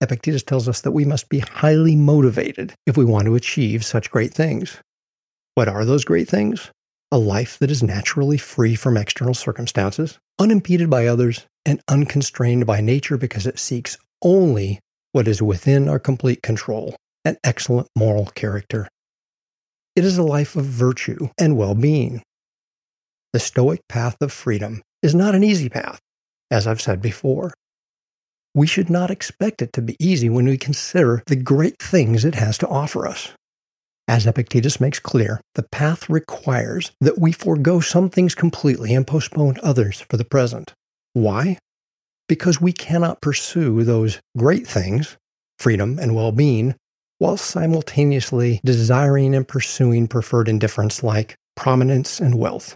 Epictetus 0.00 0.42
tells 0.42 0.68
us 0.68 0.80
that 0.80 0.92
we 0.92 1.04
must 1.04 1.28
be 1.28 1.40
highly 1.40 1.96
motivated 1.96 2.72
if 2.86 2.96
we 2.96 3.04
want 3.04 3.26
to 3.26 3.34
achieve 3.34 3.84
such 3.84 4.10
great 4.10 4.32
things. 4.32 4.78
What 5.54 5.68
are 5.68 5.84
those 5.84 6.06
great 6.06 6.30
things? 6.30 6.70
A 7.12 7.18
life 7.18 7.58
that 7.58 7.70
is 7.70 7.82
naturally 7.82 8.38
free 8.38 8.74
from 8.74 8.96
external 8.96 9.34
circumstances, 9.34 10.18
unimpeded 10.40 10.90
by 10.90 11.06
others, 11.06 11.46
and 11.66 11.82
unconstrained 11.88 12.66
by 12.66 12.80
nature 12.80 13.18
because 13.18 13.46
it 13.46 13.58
seeks 13.58 13.98
only 14.22 14.80
what 15.12 15.28
is 15.28 15.42
within 15.42 15.88
our 15.88 15.98
complete 15.98 16.42
control 16.42 16.96
an 17.24 17.36
excellent 17.44 17.86
moral 17.94 18.24
character. 18.26 18.88
It 19.94 20.06
is 20.06 20.16
a 20.16 20.22
life 20.22 20.56
of 20.56 20.64
virtue 20.64 21.28
and 21.38 21.56
well 21.56 21.74
being. 21.74 22.22
The 23.34 23.40
Stoic 23.40 23.80
path 23.88 24.16
of 24.22 24.32
freedom 24.32 24.80
is 25.02 25.14
not 25.14 25.34
an 25.34 25.44
easy 25.44 25.68
path, 25.68 26.00
as 26.50 26.66
I've 26.66 26.80
said 26.80 27.02
before. 27.02 27.52
We 28.54 28.66
should 28.66 28.88
not 28.88 29.10
expect 29.10 29.62
it 29.62 29.72
to 29.74 29.82
be 29.82 29.96
easy 30.00 30.28
when 30.28 30.46
we 30.46 30.56
consider 30.56 31.22
the 31.26 31.36
great 31.36 31.76
things 31.78 32.24
it 32.24 32.34
has 32.34 32.58
to 32.58 32.68
offer 32.68 33.06
us. 33.06 33.32
As 34.10 34.26
Epictetus 34.26 34.80
makes 34.80 34.98
clear, 34.98 35.40
the 35.54 35.62
path 35.62 36.10
requires 36.10 36.90
that 37.00 37.20
we 37.20 37.30
forego 37.30 37.78
some 37.78 38.10
things 38.10 38.34
completely 38.34 38.92
and 38.92 39.06
postpone 39.06 39.58
others 39.62 40.00
for 40.00 40.16
the 40.16 40.24
present. 40.24 40.74
Why? 41.12 41.58
Because 42.28 42.60
we 42.60 42.72
cannot 42.72 43.20
pursue 43.20 43.84
those 43.84 44.18
great 44.36 44.66
things, 44.66 45.16
freedom 45.60 46.00
and 46.00 46.16
well 46.16 46.32
being, 46.32 46.74
while 47.18 47.36
simultaneously 47.36 48.60
desiring 48.64 49.32
and 49.32 49.46
pursuing 49.46 50.08
preferred 50.08 50.48
indifferents 50.48 51.04
like 51.04 51.36
prominence 51.54 52.18
and 52.18 52.34
wealth. 52.34 52.74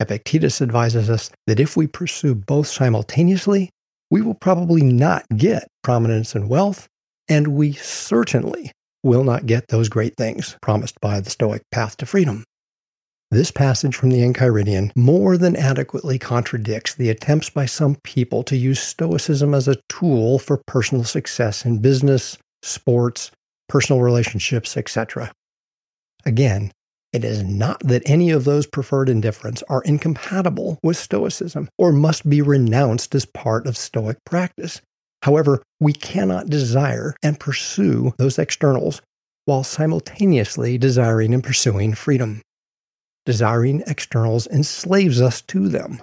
Epictetus 0.00 0.60
advises 0.60 1.08
us 1.08 1.30
that 1.46 1.60
if 1.60 1.76
we 1.76 1.86
pursue 1.86 2.34
both 2.34 2.66
simultaneously, 2.66 3.70
we 4.10 4.22
will 4.22 4.34
probably 4.34 4.82
not 4.82 5.24
get 5.36 5.68
prominence 5.84 6.34
and 6.34 6.48
wealth, 6.48 6.88
and 7.28 7.46
we 7.46 7.74
certainly 7.74 8.72
will 9.04 9.22
not 9.22 9.46
get 9.46 9.68
those 9.68 9.88
great 9.88 10.16
things 10.16 10.56
promised 10.62 11.00
by 11.00 11.20
the 11.20 11.30
Stoic 11.30 11.62
path 11.70 11.96
to 11.98 12.06
freedom. 12.06 12.44
This 13.30 13.50
passage 13.50 13.96
from 13.96 14.10
the 14.10 14.20
Enchiridion 14.20 14.92
more 14.96 15.36
than 15.36 15.56
adequately 15.56 16.18
contradicts 16.18 16.94
the 16.94 17.10
attempts 17.10 17.50
by 17.50 17.66
some 17.66 17.96
people 18.04 18.42
to 18.44 18.56
use 18.56 18.80
Stoicism 18.80 19.54
as 19.54 19.68
a 19.68 19.80
tool 19.88 20.38
for 20.38 20.62
personal 20.66 21.04
success 21.04 21.64
in 21.64 21.78
business, 21.78 22.38
sports, 22.62 23.30
personal 23.68 24.02
relationships, 24.02 24.76
etc. 24.76 25.32
Again, 26.24 26.70
it 27.12 27.24
is 27.24 27.42
not 27.42 27.80
that 27.80 28.02
any 28.06 28.30
of 28.30 28.44
those 28.44 28.66
preferred 28.66 29.08
indifferents 29.08 29.62
are 29.68 29.82
incompatible 29.82 30.78
with 30.82 30.96
Stoicism 30.96 31.68
or 31.78 31.92
must 31.92 32.28
be 32.28 32.42
renounced 32.42 33.14
as 33.14 33.24
part 33.24 33.66
of 33.66 33.76
Stoic 33.76 34.18
practice. 34.24 34.80
However, 35.24 35.62
we 35.80 35.92
cannot 35.92 36.50
desire 36.50 37.16
and 37.22 37.40
pursue 37.40 38.12
those 38.18 38.38
externals 38.38 39.02
while 39.46 39.64
simultaneously 39.64 40.78
desiring 40.78 41.34
and 41.34 41.42
pursuing 41.42 41.94
freedom 41.94 42.40
desiring 43.24 43.82
externals 43.86 44.46
enslaves 44.48 45.20
us 45.20 45.40
to 45.42 45.68
them. 45.68 46.02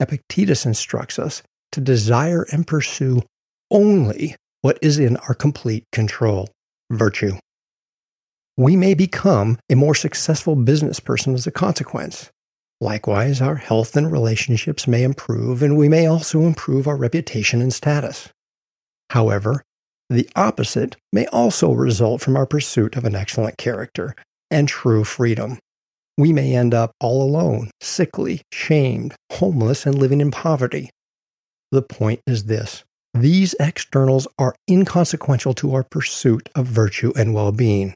Epictetus 0.00 0.66
instructs 0.66 1.18
us 1.18 1.42
to 1.72 1.80
desire 1.80 2.46
and 2.52 2.66
pursue 2.66 3.22
only 3.70 4.36
what 4.62 4.78
is 4.82 4.98
in 4.98 5.16
our 5.16 5.34
complete 5.34 5.84
control 5.92 6.48
virtue. 6.90 7.32
We 8.56 8.76
may 8.76 8.94
become 8.94 9.58
a 9.68 9.74
more 9.74 9.94
successful 9.94 10.56
business 10.56 11.00
person 11.00 11.34
as 11.34 11.46
a 11.46 11.50
consequence. 11.50 12.30
Likewise, 12.80 13.40
our 13.40 13.56
health 13.56 13.96
and 13.96 14.10
relationships 14.10 14.86
may 14.86 15.02
improve, 15.02 15.62
and 15.62 15.76
we 15.76 15.88
may 15.88 16.06
also 16.06 16.42
improve 16.42 16.86
our 16.86 16.96
reputation 16.96 17.60
and 17.62 17.72
status. 17.72 18.28
However, 19.10 19.62
the 20.08 20.28
opposite 20.36 20.96
may 21.12 21.26
also 21.26 21.72
result 21.72 22.20
from 22.20 22.36
our 22.36 22.46
pursuit 22.46 22.96
of 22.96 23.04
an 23.04 23.14
excellent 23.14 23.58
character, 23.58 24.14
and 24.50 24.68
true 24.68 25.04
freedom. 25.04 25.58
We 26.18 26.32
may 26.32 26.54
end 26.54 26.72
up 26.72 26.92
all 27.00 27.22
alone, 27.22 27.70
sickly, 27.80 28.42
shamed, 28.52 29.14
homeless, 29.32 29.84
and 29.84 29.98
living 29.98 30.20
in 30.20 30.30
poverty. 30.30 30.90
The 31.72 31.82
point 31.82 32.20
is 32.26 32.44
this 32.44 32.84
these 33.12 33.54
externals 33.58 34.28
are 34.38 34.54
inconsequential 34.70 35.54
to 35.54 35.74
our 35.74 35.84
pursuit 35.84 36.48
of 36.54 36.66
virtue 36.66 37.12
and 37.16 37.34
well 37.34 37.52
being. 37.52 37.94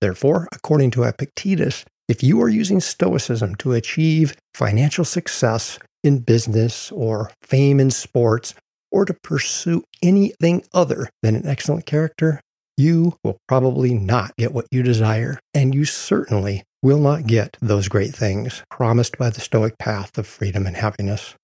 Therefore, 0.00 0.48
according 0.52 0.90
to 0.92 1.04
Epictetus, 1.04 1.84
if 2.08 2.22
you 2.22 2.40
are 2.42 2.48
using 2.48 2.80
Stoicism 2.80 3.54
to 3.56 3.72
achieve 3.72 4.36
financial 4.54 5.04
success 5.04 5.78
in 6.02 6.18
business 6.18 6.92
or 6.92 7.30
fame 7.40 7.80
in 7.80 7.90
sports 7.90 8.54
or 8.94 9.04
to 9.04 9.12
pursue 9.12 9.82
anything 10.02 10.62
other 10.72 11.10
than 11.22 11.34
an 11.34 11.46
excellent 11.46 11.84
character, 11.84 12.40
you 12.76 13.16
will 13.24 13.36
probably 13.48 13.92
not 13.92 14.34
get 14.36 14.54
what 14.54 14.68
you 14.70 14.84
desire, 14.84 15.38
and 15.52 15.74
you 15.74 15.84
certainly 15.84 16.62
will 16.80 17.00
not 17.00 17.26
get 17.26 17.56
those 17.60 17.88
great 17.88 18.14
things 18.14 18.62
promised 18.70 19.18
by 19.18 19.30
the 19.30 19.40
Stoic 19.40 19.76
path 19.78 20.16
of 20.16 20.26
freedom 20.28 20.64
and 20.66 20.76
happiness. 20.76 21.34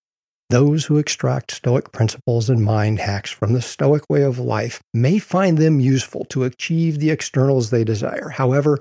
Those 0.49 0.85
who 0.87 0.99
extract 0.99 1.51
Stoic 1.51 1.93
principles 1.93 2.49
and 2.49 2.65
mind 2.65 3.01
hacks 3.01 3.31
from 3.31 3.53
the 3.53 3.63
Stoic 3.63 4.03
way 4.09 4.23
of 4.23 4.39
life 4.39 4.81
may 4.95 5.19
find 5.19 5.59
them 5.59 5.81
useful 5.81 6.25
to 6.27 6.45
achieve 6.45 6.99
the 6.99 7.11
externals 7.11 7.71
they 7.71 7.85
desire. 7.85 8.29
However, 8.29 8.79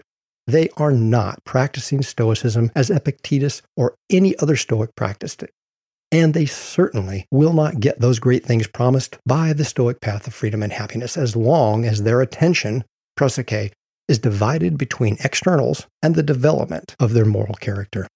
they 0.48 0.70
are 0.78 0.92
not 0.92 1.44
practicing 1.44 2.02
Stoicism 2.02 2.72
as 2.76 2.90
Epictetus 2.90 3.62
or 3.78 3.96
any 4.10 4.38
other 4.40 4.56
Stoic 4.56 4.96
practiced 4.96 5.44
it. 5.44 5.52
And 6.12 6.34
they 6.34 6.46
certainly 6.46 7.28
will 7.32 7.54
not 7.54 7.80
get 7.80 8.00
those 8.00 8.20
great 8.20 8.44
things 8.46 8.68
promised 8.68 9.18
by 9.25 9.54
the 9.54 9.66
Stoic 9.66 10.01
path 10.01 10.25
of 10.25 10.34
freedom 10.34 10.63
and 10.63 10.74
happiness 10.74 11.18
as 11.18 11.36
long 11.36 11.86
as 11.86 12.01
their 12.01 12.22
attention, 12.22 12.84
prosoche, 13.16 13.72
is 14.08 14.18
divided 14.18 14.78
between 14.78 15.18
externals 15.24 15.86
and 16.01 16.16
the 16.16 16.24
development 16.24 16.96
of 17.00 17.13
their 17.13 17.25
moral 17.25 17.54
character. 17.56 18.08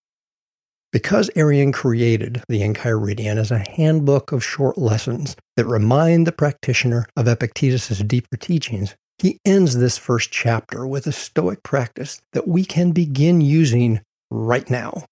Because 0.91 1.29
Arrian 1.35 1.71
created 1.71 2.43
the 2.47 2.61
Enchiridion 2.61 3.37
as 3.37 3.51
a 3.51 3.63
handbook 3.69 4.31
of 4.31 4.43
short 4.43 4.77
lessons 4.77 5.35
that 5.55 5.65
remind 5.65 6.25
the 6.25 6.31
practitioner 6.31 7.07
of 7.15 7.27
Epictetus's 7.27 7.99
deeper 7.99 8.37
teachings, 8.37 8.95
he 9.19 9.39
ends 9.45 9.77
this 9.77 9.97
first 9.97 10.31
chapter 10.31 10.85
with 10.85 11.05
a 11.07 11.11
Stoic 11.11 11.61
practice 11.63 12.21
that 12.33 12.47
we 12.47 12.65
can 12.65 12.91
begin 12.91 13.41
using 13.41 14.01
right 14.31 14.69
now. 14.69 15.05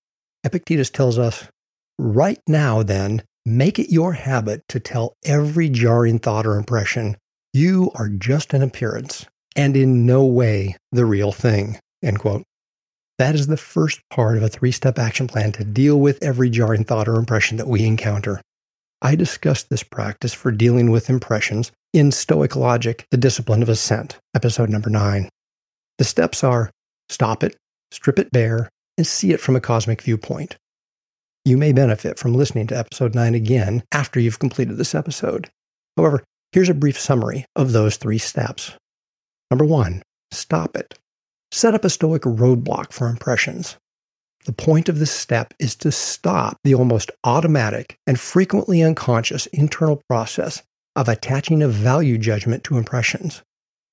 Epictetus 0.43 0.89
tells 0.89 1.19
us, 1.19 1.47
Right 2.03 2.41
now, 2.47 2.81
then, 2.81 3.21
make 3.45 3.77
it 3.77 3.91
your 3.91 4.13
habit 4.13 4.63
to 4.69 4.79
tell 4.79 5.13
every 5.23 5.69
jarring 5.69 6.17
thought 6.17 6.47
or 6.47 6.57
impression, 6.57 7.15
you 7.53 7.91
are 7.93 8.09
just 8.09 8.55
an 8.55 8.63
appearance 8.63 9.27
and 9.55 9.77
in 9.77 10.03
no 10.03 10.25
way 10.25 10.77
the 10.91 11.05
real 11.05 11.31
thing. 11.31 11.77
End 12.01 12.17
quote. 12.17 12.41
That 13.19 13.35
is 13.35 13.45
the 13.45 13.55
first 13.55 14.01
part 14.09 14.35
of 14.35 14.41
a 14.41 14.49
three 14.49 14.71
step 14.71 14.97
action 14.97 15.27
plan 15.27 15.51
to 15.51 15.63
deal 15.63 15.99
with 15.99 16.17
every 16.23 16.49
jarring 16.49 16.85
thought 16.85 17.07
or 17.07 17.17
impression 17.17 17.57
that 17.57 17.67
we 17.67 17.85
encounter. 17.85 18.41
I 19.03 19.13
discussed 19.13 19.69
this 19.69 19.83
practice 19.83 20.33
for 20.33 20.51
dealing 20.51 20.89
with 20.89 21.07
impressions 21.07 21.71
in 21.93 22.11
Stoic 22.11 22.55
Logic, 22.55 23.05
The 23.11 23.17
Discipline 23.17 23.61
of 23.61 23.69
Assent, 23.69 24.17
episode 24.33 24.71
number 24.71 24.89
nine. 24.89 25.29
The 25.99 26.03
steps 26.03 26.43
are 26.43 26.71
stop 27.09 27.43
it, 27.43 27.55
strip 27.91 28.17
it 28.17 28.31
bare, 28.31 28.69
and 28.97 29.05
see 29.05 29.33
it 29.33 29.39
from 29.39 29.55
a 29.55 29.61
cosmic 29.61 30.01
viewpoint. 30.01 30.57
You 31.43 31.57
may 31.57 31.71
benefit 31.71 32.19
from 32.19 32.35
listening 32.35 32.67
to 32.67 32.77
episode 32.77 33.15
9 33.15 33.33
again 33.33 33.83
after 33.91 34.19
you've 34.19 34.37
completed 34.37 34.77
this 34.77 34.93
episode. 34.93 35.49
However, 35.97 36.23
here's 36.51 36.69
a 36.69 36.75
brief 36.75 36.99
summary 36.99 37.45
of 37.55 37.71
those 37.71 37.97
three 37.97 38.19
steps. 38.19 38.73
Number 39.49 39.65
one, 39.65 40.03
stop 40.31 40.77
it. 40.77 40.99
Set 41.51 41.73
up 41.73 41.83
a 41.83 41.89
stoic 41.89 42.21
roadblock 42.21 42.93
for 42.93 43.07
impressions. 43.07 43.77
The 44.45 44.53
point 44.53 44.87
of 44.87 44.99
this 44.99 45.11
step 45.11 45.55
is 45.59 45.75
to 45.77 45.91
stop 45.91 46.57
the 46.63 46.75
almost 46.75 47.09
automatic 47.23 47.97
and 48.05 48.19
frequently 48.19 48.83
unconscious 48.83 49.47
internal 49.47 49.99
process 50.09 50.61
of 50.95 51.09
attaching 51.09 51.63
a 51.63 51.67
value 51.67 52.19
judgment 52.19 52.63
to 52.65 52.77
impressions. 52.77 53.41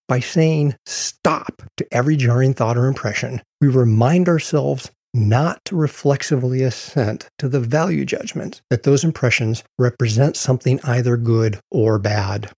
By 0.06 0.20
saying 0.20 0.76
stop 0.84 1.62
to 1.78 1.86
every 1.92 2.16
jarring 2.16 2.52
thought 2.52 2.76
or 2.76 2.86
impression, 2.86 3.40
we 3.62 3.68
remind 3.68 4.28
ourselves 4.28 4.90
not 5.14 5.64
to 5.64 5.76
reflexively 5.76 6.62
assent 6.62 7.28
to 7.38 7.48
the 7.48 7.60
value 7.60 8.04
judgment 8.04 8.60
that 8.70 8.82
those 8.82 9.04
impressions 9.04 9.64
represent 9.78 10.36
something 10.36 10.80
either 10.84 11.16
good 11.16 11.60
or 11.70 11.98
bad. 11.98 12.50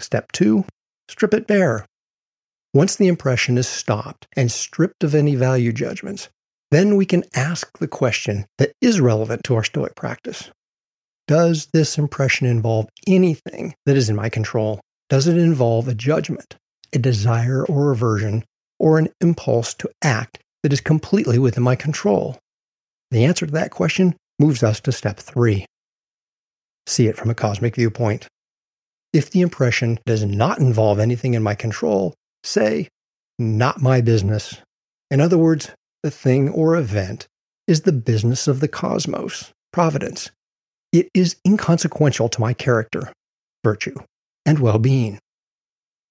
Step 0.00 0.32
two, 0.32 0.64
strip 1.08 1.34
it 1.34 1.46
bare. 1.46 1.84
Once 2.74 2.96
the 2.96 3.08
impression 3.08 3.58
is 3.58 3.66
stopped 3.66 4.26
and 4.36 4.52
stripped 4.52 5.02
of 5.02 5.14
any 5.14 5.34
value 5.34 5.72
judgments, 5.72 6.28
then 6.70 6.96
we 6.96 7.06
can 7.06 7.24
ask 7.34 7.78
the 7.78 7.88
question 7.88 8.46
that 8.58 8.72
is 8.80 9.00
relevant 9.00 9.42
to 9.44 9.54
our 9.54 9.64
Stoic 9.64 9.94
practice. 9.94 10.50
Does 11.26 11.68
this 11.72 11.98
impression 11.98 12.46
involve 12.46 12.88
anything 13.06 13.74
that 13.86 13.96
is 13.96 14.10
in 14.10 14.16
my 14.16 14.28
control? 14.28 14.80
Does 15.08 15.26
it 15.26 15.38
involve 15.38 15.88
a 15.88 15.94
judgment, 15.94 16.56
a 16.92 16.98
desire 16.98 17.64
or 17.66 17.90
aversion, 17.90 18.44
or 18.78 18.98
an 18.98 19.08
impulse 19.20 19.74
to 19.74 19.90
act 20.02 20.38
that 20.62 20.72
is 20.72 20.80
completely 20.80 21.38
within 21.38 21.62
my 21.62 21.76
control? 21.76 22.38
The 23.10 23.24
answer 23.24 23.46
to 23.46 23.52
that 23.52 23.70
question 23.70 24.16
moves 24.38 24.62
us 24.62 24.80
to 24.80 24.92
step 24.92 25.18
three. 25.18 25.66
See 26.86 27.06
it 27.06 27.16
from 27.16 27.30
a 27.30 27.34
cosmic 27.34 27.76
viewpoint. 27.76 28.26
If 29.12 29.30
the 29.30 29.40
impression 29.40 29.98
does 30.06 30.24
not 30.24 30.58
involve 30.58 30.98
anything 30.98 31.34
in 31.34 31.42
my 31.42 31.54
control, 31.54 32.14
say, 32.44 32.88
not 33.38 33.80
my 33.80 34.00
business. 34.00 34.58
In 35.10 35.20
other 35.20 35.38
words, 35.38 35.70
the 36.02 36.10
thing 36.10 36.48
or 36.50 36.76
event 36.76 37.26
is 37.66 37.82
the 37.82 37.92
business 37.92 38.48
of 38.48 38.60
the 38.60 38.68
cosmos, 38.68 39.52
providence. 39.72 40.30
It 40.92 41.08
is 41.14 41.36
inconsequential 41.46 42.28
to 42.30 42.40
my 42.40 42.52
character, 42.54 43.12
virtue, 43.64 43.96
and 44.46 44.58
well 44.58 44.78
being. 44.78 45.18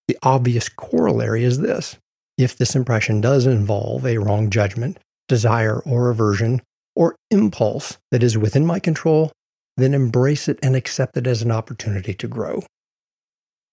The 0.08 0.18
obvious 0.24 0.70
corollary 0.70 1.44
is 1.44 1.60
this 1.60 1.98
if 2.38 2.58
this 2.58 2.76
impression 2.76 3.22
does 3.22 3.46
involve 3.46 4.06
a 4.06 4.18
wrong 4.18 4.50
judgment, 4.50 5.00
desire, 5.28 5.80
or 5.80 6.10
aversion, 6.10 6.62
or 6.96 7.16
impulse 7.32 7.98
that 8.12 8.24
is 8.24 8.38
within 8.38 8.66
my 8.66 8.80
control, 8.80 9.32
then 9.78 9.94
embrace 9.94 10.48
it 10.48 10.58
and 10.64 10.76
accept 10.76 11.18
it 11.18 11.28
as 11.28 11.42
an 11.42 11.52
opportunity 11.52 12.14
to 12.14 12.28
grow. 12.28 12.64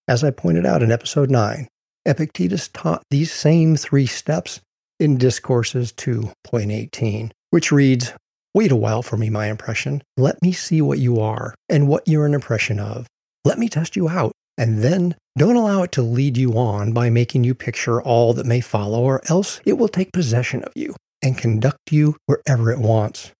As 0.06 0.22
I 0.22 0.30
pointed 0.30 0.66
out 0.66 0.82
in 0.82 0.92
episode 0.92 1.30
9, 1.30 1.66
Epictetus 2.06 2.68
taught 2.68 3.02
these 3.10 3.32
same 3.32 3.76
three 3.76 4.06
steps 4.06 4.60
in 5.00 5.16
Discourses 5.16 5.92
2.18, 5.92 7.30
which 7.50 7.72
reads 7.72 8.12
Wait 8.54 8.70
a 8.70 8.76
while 8.76 9.02
for 9.02 9.16
me, 9.16 9.30
my 9.30 9.46
impression. 9.46 10.02
Let 10.16 10.40
me 10.40 10.52
see 10.52 10.80
what 10.80 11.00
you 11.00 11.18
are 11.18 11.54
and 11.68 11.88
what 11.88 12.06
you're 12.06 12.26
an 12.26 12.34
impression 12.34 12.78
of. 12.78 13.06
Let 13.44 13.58
me 13.58 13.68
test 13.68 13.96
you 13.96 14.08
out, 14.08 14.32
and 14.56 14.82
then 14.82 15.16
don't 15.36 15.56
allow 15.56 15.82
it 15.82 15.92
to 15.92 16.02
lead 16.02 16.36
you 16.36 16.56
on 16.56 16.92
by 16.92 17.10
making 17.10 17.44
you 17.44 17.54
picture 17.54 18.00
all 18.00 18.32
that 18.34 18.46
may 18.46 18.60
follow, 18.60 19.02
or 19.02 19.20
else 19.28 19.60
it 19.64 19.74
will 19.74 19.88
take 19.88 20.12
possession 20.12 20.62
of 20.62 20.72
you 20.76 20.94
and 21.22 21.36
conduct 21.36 21.90
you 21.90 22.16
wherever 22.26 22.70
it 22.70 22.78
wants. 22.78 23.32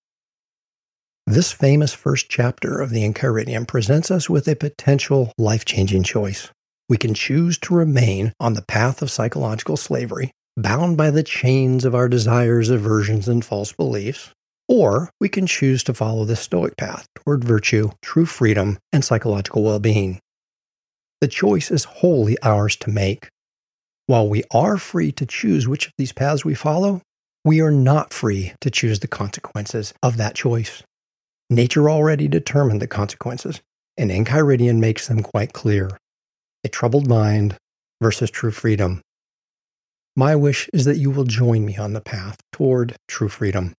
This 1.27 1.53
famous 1.53 1.94
first 1.94 2.29
chapter 2.29 2.81
of 2.81 2.90
the 2.90 3.03
Enchiridion 3.09 3.66
presents 3.66 4.11
us 4.11 4.29
with 4.29 4.46
a 4.48 4.57
potential 4.57 5.33
life 5.38 5.64
changing 5.64 6.03
choice. 6.03 6.50
We 6.88 6.98
can 6.98 7.14
choose 7.14 7.57
to 7.61 7.74
remain 7.74 8.33
on 8.40 8.55
the 8.55 8.62
path 8.62 9.00
of 9.00 9.11
psychological 9.11 9.79
slavery, 9.79 10.33
bound 10.57 10.98
by 10.98 11.11
the 11.11 11.22
chains 11.22 11.85
of 11.85 11.94
our 11.94 12.09
desires, 12.09 12.68
aversions, 12.68 13.27
and 13.27 13.42
false 13.42 13.72
beliefs, 13.72 14.33
or 14.68 15.11
we 15.18 15.29
can 15.29 15.46
choose 15.46 15.83
to 15.85 15.94
follow 15.94 16.24
the 16.24 16.37
Stoic 16.37 16.77
path 16.77 17.07
toward 17.14 17.42
virtue, 17.42 17.90
true 18.03 18.27
freedom, 18.27 18.79
and 18.92 19.05
psychological 19.05 19.62
well 19.62 19.79
being. 19.79 20.20
The 21.24 21.28
choice 21.28 21.70
is 21.70 21.84
wholly 21.84 22.37
ours 22.42 22.76
to 22.76 22.90
make. 22.90 23.28
While 24.08 24.28
we 24.28 24.44
are 24.50 24.76
free 24.76 25.10
to 25.12 25.24
choose 25.24 25.66
which 25.66 25.87
of 25.87 25.94
these 25.96 26.12
paths 26.12 26.44
we 26.44 26.54
follow, 26.54 27.00
we 27.46 27.62
are 27.62 27.70
not 27.70 28.12
free 28.12 28.52
to 28.60 28.70
choose 28.70 29.00
the 29.00 29.08
consequences 29.08 29.94
of 30.02 30.18
that 30.18 30.34
choice. 30.34 30.82
Nature 31.48 31.88
already 31.88 32.28
determined 32.28 32.82
the 32.82 32.87
consequences, 32.87 33.62
and 33.96 34.10
Enchiridion 34.10 34.80
makes 34.80 35.08
them 35.08 35.22
quite 35.22 35.54
clear 35.54 35.96
a 36.62 36.68
troubled 36.68 37.08
mind 37.08 37.56
versus 38.02 38.30
true 38.30 38.50
freedom. 38.50 39.00
My 40.14 40.37
wish 40.37 40.68
is 40.74 40.84
that 40.84 40.98
you 40.98 41.10
will 41.10 41.24
join 41.24 41.64
me 41.64 41.78
on 41.78 41.94
the 41.94 42.02
path 42.02 42.37
toward 42.52 42.96
true 43.08 43.30
freedom. 43.30 43.72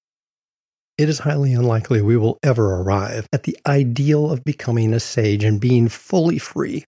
It 0.97 1.09
is 1.09 1.19
highly 1.19 1.53
unlikely 1.53 2.01
we 2.01 2.17
will 2.17 2.39
ever 2.41 2.77
arrive 2.77 3.27
at 3.31 3.43
the 3.43 3.55
ideal 3.67 4.31
of 4.31 4.43
becoming 4.43 4.95
a 4.95 4.99
sage 4.99 5.43
and 5.43 5.61
being 5.61 5.89
fully 5.89 6.39
free. 6.39 6.85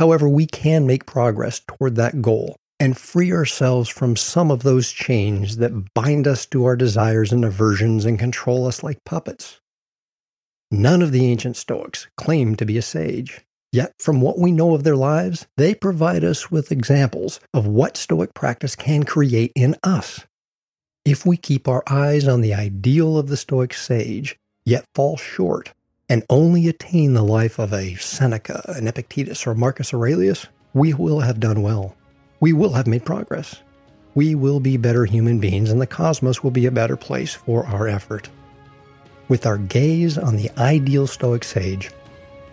However, 0.00 0.30
we 0.30 0.46
can 0.46 0.86
make 0.86 1.04
progress 1.04 1.60
toward 1.60 1.96
that 1.96 2.22
goal 2.22 2.56
and 2.78 2.96
free 2.96 3.32
ourselves 3.32 3.90
from 3.90 4.16
some 4.16 4.50
of 4.50 4.62
those 4.62 4.90
chains 4.90 5.58
that 5.58 5.92
bind 5.92 6.26
us 6.26 6.46
to 6.46 6.64
our 6.64 6.74
desires 6.74 7.32
and 7.32 7.44
aversions 7.44 8.06
and 8.06 8.18
control 8.18 8.66
us 8.66 8.82
like 8.82 9.04
puppets. 9.04 9.60
None 10.70 11.02
of 11.02 11.12
the 11.12 11.26
ancient 11.26 11.58
Stoics 11.58 12.06
claimed 12.16 12.58
to 12.60 12.64
be 12.64 12.78
a 12.78 12.82
sage. 12.82 13.42
Yet, 13.72 13.92
from 13.98 14.22
what 14.22 14.38
we 14.38 14.52
know 14.52 14.74
of 14.74 14.84
their 14.84 14.96
lives, 14.96 15.46
they 15.58 15.74
provide 15.74 16.24
us 16.24 16.50
with 16.50 16.72
examples 16.72 17.38
of 17.52 17.66
what 17.66 17.98
Stoic 17.98 18.32
practice 18.32 18.74
can 18.74 19.02
create 19.02 19.52
in 19.54 19.76
us 19.82 20.24
if 21.04 21.26
we 21.26 21.36
keep 21.36 21.68
our 21.68 21.82
eyes 21.86 22.26
on 22.26 22.40
the 22.40 22.54
ideal 22.54 23.18
of 23.18 23.28
the 23.28 23.36
Stoic 23.36 23.74
sage, 23.74 24.38
yet 24.64 24.86
fall 24.94 25.18
short 25.18 25.74
and 26.10 26.24
only 26.28 26.66
attain 26.66 27.14
the 27.14 27.22
life 27.22 27.60
of 27.60 27.72
a 27.72 27.94
Seneca, 27.94 28.62
an 28.76 28.88
Epictetus, 28.88 29.46
or 29.46 29.54
Marcus 29.54 29.94
Aurelius, 29.94 30.44
we 30.74 30.92
will 30.92 31.20
have 31.20 31.38
done 31.38 31.62
well. 31.62 31.94
We 32.40 32.52
will 32.52 32.72
have 32.72 32.88
made 32.88 33.04
progress. 33.04 33.62
We 34.16 34.34
will 34.34 34.58
be 34.58 34.76
better 34.76 35.04
human 35.04 35.38
beings, 35.38 35.70
and 35.70 35.80
the 35.80 35.86
cosmos 35.86 36.42
will 36.42 36.50
be 36.50 36.66
a 36.66 36.72
better 36.72 36.96
place 36.96 37.32
for 37.32 37.64
our 37.64 37.86
effort. 37.86 38.28
With 39.28 39.46
our 39.46 39.56
gaze 39.56 40.18
on 40.18 40.34
the 40.34 40.50
ideal 40.58 41.06
Stoic 41.06 41.44
sage, 41.44 41.92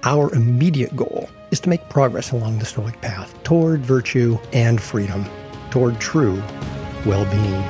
our 0.03 0.31
immediate 0.35 0.95
goal 0.95 1.27
is 1.49 1.59
to 1.61 1.69
make 1.69 1.89
progress 1.89 2.31
along 2.31 2.59
the 2.59 2.65
Stoic 2.65 3.01
path 3.01 3.33
toward 3.43 3.79
virtue 3.81 4.37
and 4.53 4.79
freedom, 4.79 5.25
toward 5.71 5.99
true 5.99 6.43
well 7.07 7.25
being. 7.31 7.63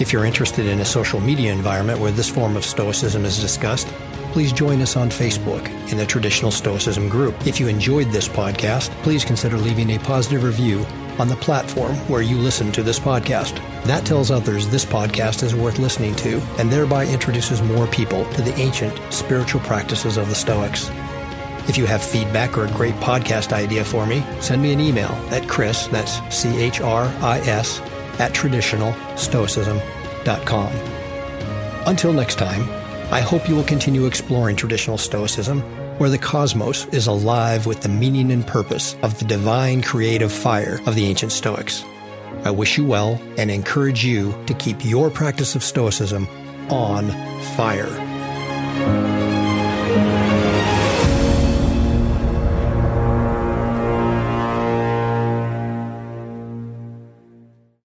If 0.00 0.12
you're 0.12 0.24
interested 0.24 0.66
in 0.66 0.80
a 0.80 0.84
social 0.84 1.20
media 1.20 1.52
environment 1.52 2.00
where 2.00 2.10
this 2.10 2.28
form 2.28 2.56
of 2.56 2.64
Stoicism 2.64 3.24
is 3.24 3.40
discussed, 3.40 3.86
please 4.32 4.52
join 4.52 4.82
us 4.82 4.96
on 4.96 5.08
Facebook 5.08 5.68
in 5.92 5.98
the 5.98 6.04
Traditional 6.04 6.50
Stoicism 6.50 7.08
group. 7.08 7.46
If 7.46 7.60
you 7.60 7.68
enjoyed 7.68 8.08
this 8.08 8.26
podcast, 8.26 8.90
please 9.04 9.24
consider 9.24 9.56
leaving 9.56 9.90
a 9.90 10.00
positive 10.00 10.42
review 10.42 10.84
on 11.20 11.28
the 11.28 11.36
platform 11.36 11.94
where 12.08 12.22
you 12.22 12.36
listen 12.36 12.72
to 12.72 12.82
this 12.82 12.98
podcast. 12.98 13.54
That 13.84 14.04
tells 14.04 14.32
others 14.32 14.66
this 14.66 14.84
podcast 14.84 15.44
is 15.44 15.54
worth 15.54 15.78
listening 15.78 16.16
to 16.16 16.40
and 16.58 16.72
thereby 16.72 17.06
introduces 17.06 17.62
more 17.62 17.86
people 17.86 18.24
to 18.32 18.42
the 18.42 18.56
ancient 18.56 19.00
spiritual 19.12 19.60
practices 19.60 20.16
of 20.16 20.28
the 20.28 20.34
Stoics. 20.34 20.90
If 21.68 21.78
you 21.78 21.86
have 21.86 22.02
feedback 22.02 22.58
or 22.58 22.64
a 22.66 22.72
great 22.72 22.94
podcast 22.96 23.52
idea 23.52 23.84
for 23.84 24.06
me, 24.06 24.24
send 24.40 24.60
me 24.62 24.72
an 24.72 24.80
email 24.80 25.12
at 25.30 25.48
Chris, 25.48 25.86
that's 25.88 26.20
C 26.34 26.60
H 26.62 26.80
R 26.80 27.04
I 27.22 27.38
S, 27.40 27.80
at 28.18 28.32
traditionalstoicism.com. 28.32 30.72
Until 31.86 32.12
next 32.12 32.38
time, 32.38 32.62
I 33.12 33.20
hope 33.20 33.48
you 33.48 33.54
will 33.54 33.64
continue 33.64 34.06
exploring 34.06 34.56
traditional 34.56 34.98
Stoicism, 34.98 35.60
where 35.98 36.10
the 36.10 36.18
cosmos 36.18 36.86
is 36.86 37.06
alive 37.06 37.66
with 37.66 37.82
the 37.82 37.88
meaning 37.88 38.32
and 38.32 38.46
purpose 38.46 38.96
of 39.02 39.18
the 39.18 39.24
divine 39.24 39.82
creative 39.82 40.32
fire 40.32 40.80
of 40.86 40.94
the 40.94 41.06
ancient 41.06 41.32
Stoics. 41.32 41.84
I 42.44 42.50
wish 42.50 42.76
you 42.76 42.84
well 42.84 43.20
and 43.38 43.50
encourage 43.50 44.04
you 44.04 44.34
to 44.46 44.54
keep 44.54 44.84
your 44.84 45.10
practice 45.10 45.54
of 45.54 45.62
Stoicism 45.62 46.26
on 46.70 47.10
fire. 47.56 49.13